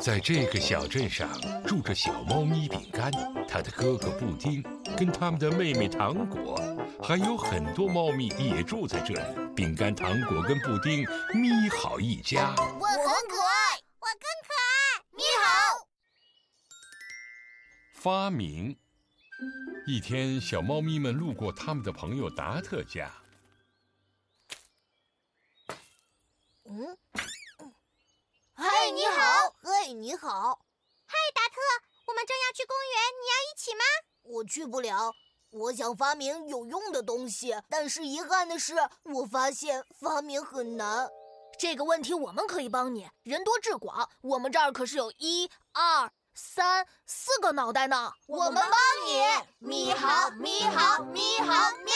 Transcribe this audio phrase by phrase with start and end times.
[0.00, 1.28] 在这个小镇上
[1.66, 3.10] 住着小猫咪饼干，
[3.48, 4.62] 它的哥哥布丁，
[4.96, 6.56] 跟他们的妹妹糖果，
[7.02, 9.54] 还有很多猫咪也住在这里。
[9.56, 12.54] 饼干、糖果跟布丁，咪好一家。
[12.56, 15.88] 我很可爱，我更可爱，咪好。
[17.94, 18.76] 发明。
[19.86, 23.10] 一天，小猫咪们路过他们的朋友达特家。
[26.64, 26.96] 嗯。
[28.60, 29.54] 嗨，你好！
[29.88, 30.28] 嗨，你好！
[31.06, 31.56] 嗨，达特，
[32.08, 33.82] 我们正要去公园，你要一起吗？
[34.22, 35.14] 我去不了。
[35.50, 41.08] 我想发明有用的东西，但是遗憾的是，我发现发明很难。
[41.58, 43.08] 这个问题我们可以帮你。
[43.22, 48.12] 人多智广，我们这儿可是有一二三四个脑袋呢。
[48.26, 48.72] 我们帮
[49.06, 49.22] 你，
[49.58, 51.94] 咪好，咪好，咪好，喵！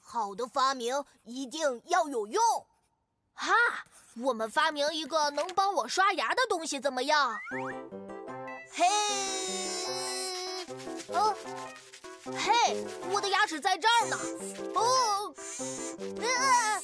[0.00, 2.42] 好的发明一定要有用。
[4.20, 7.34] 我们发明一个能帮我刷牙的东西，怎么样？
[8.70, 8.86] 嘿，
[11.08, 11.34] 哦，
[12.26, 12.76] 嘿，
[13.10, 14.16] 我的牙齿在这儿呢。
[14.74, 15.34] 哦，
[16.38, 16.80] 啊，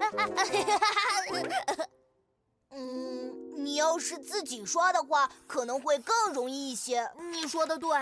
[0.00, 0.26] 哈哈
[1.76, 1.86] 哈
[2.70, 7.10] 嗯，你要是自己刷的话，可能会更容易一些。
[7.30, 7.98] 你说的对，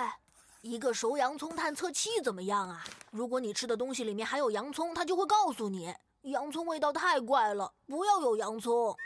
[0.60, 2.84] 一个熟洋葱探测器怎么样啊？
[3.10, 5.92] 如果你吃的东西里面含有洋葱，它就会告诉你。
[6.22, 8.96] 洋葱味道太怪了，不要有洋葱。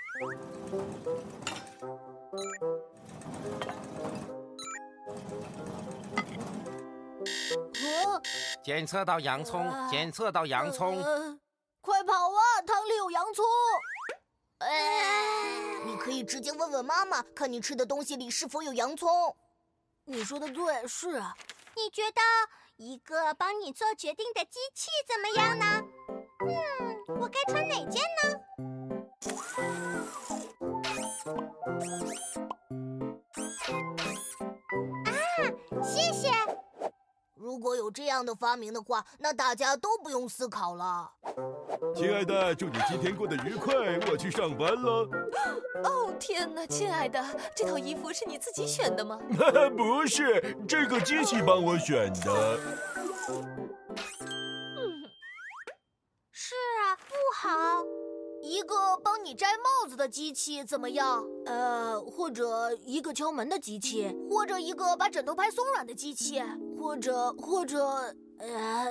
[8.63, 10.97] 检测到洋葱，检测到洋葱，
[11.81, 12.63] 快跑啊！
[12.67, 13.45] 汤里有洋葱。
[15.87, 19.35] 你可以直接问问妈妈，看你吃的东西里是否有洋葱。
[20.05, 21.35] 你说的对，是啊。
[21.75, 22.21] 你觉得
[22.77, 25.83] 一个帮你做决定的机器怎么样呢？
[27.37, 28.25] 该穿哪件呢？
[35.05, 35.13] 啊，
[35.83, 36.31] 谢谢。
[37.35, 41.11] 如果有这样的发明的话，那大家都不用思考了。
[41.95, 43.75] 亲爱的，祝你今天过得愉快，
[44.11, 45.09] 我去上班了。
[45.85, 47.23] 哦天哪，亲爱的，
[47.55, 49.19] 这套衣服是你自己选的吗？
[49.77, 52.59] 不是，这个机器帮我选的。
[58.67, 61.25] 个帮你摘帽子的机器怎么样？
[61.47, 66.43] 呃，或者一个敲门的机器，或者一个把枕头拍松软的机器，
[66.79, 67.79] 或者或者
[68.39, 68.85] 呃，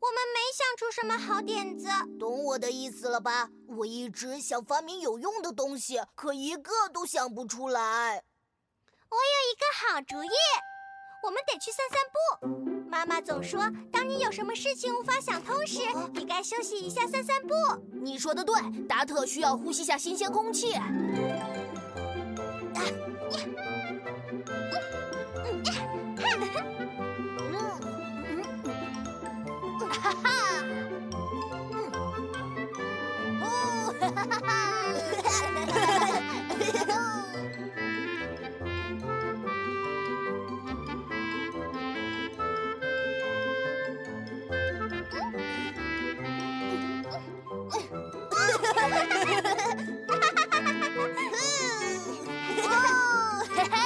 [0.00, 1.88] 我们没想出什么好点子。
[2.18, 3.48] 懂我的意思了吧？
[3.78, 8.24] 我一直想发明有用的东西，可一个都想不出来。
[9.10, 9.64] 我有一个
[9.94, 10.28] 好主意，
[11.24, 12.77] 我们得去散散步。
[12.90, 13.60] 妈妈总说，
[13.92, 15.80] 当你有什么事情无法想通时，
[16.14, 17.54] 你该休息一下，散散步。
[17.92, 18.54] 你说的对，
[18.88, 20.72] 达特需要呼吸下新鲜空气。
[48.90, 48.96] 哈
[53.54, 53.84] 哈哈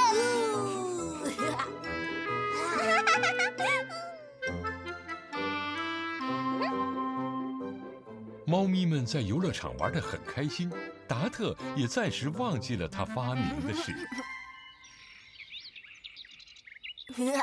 [8.46, 10.70] 猫咪们在游乐场玩得很开心，
[11.08, 13.94] 达特也暂时忘记了他发明的事。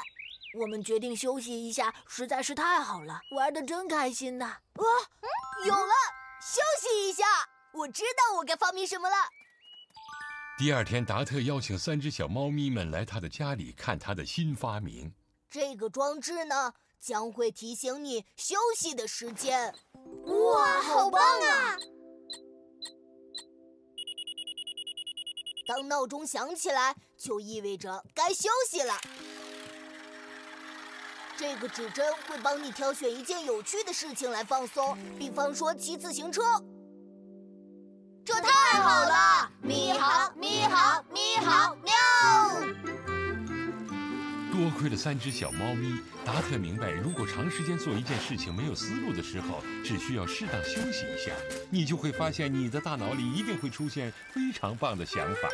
[0.60, 4.58] 我们决定休息一下，实在是太好了，玩的真开心呐！
[4.76, 4.86] 哇，
[5.66, 5.94] 有了，
[6.50, 7.24] 休息一下。
[7.72, 9.16] 我知道我该发明什么了。
[10.58, 15.14] 第二天，达特邀请三只小猫咪们来他的家里看他的新发明。
[15.50, 19.74] 这个装置呢，将会提醒你休息的时间。
[20.26, 21.78] 哇，好棒啊！
[25.68, 28.94] 当闹钟响起来，就意味着该休息了。
[31.40, 36.42] 这个指针会帮你挑选一件有趣的事情来放松，比方说骑自行车。
[38.26, 39.50] 这太好了！
[39.62, 41.94] 咪好，咪好，咪好，喵。
[44.52, 51.32] 多亏了三只小猫咪，达特明白，如果长时间做一件事情没有思路的时候，只需要适当休息一下，
[51.70, 55.50] 你就会发现你的大脑里一定会出现非常棒的想法。